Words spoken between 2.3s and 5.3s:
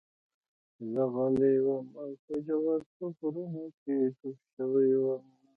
ژورو فکرونو کې ډوب شوی وم